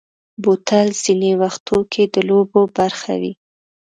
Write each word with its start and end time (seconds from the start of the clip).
بوتل 0.43 0.87
ځینې 1.03 1.31
وختو 1.41 1.77
کې 1.91 2.03
د 2.13 2.15
لوبو 2.29 2.61
برخه 2.77 3.13
وي. 3.21 3.33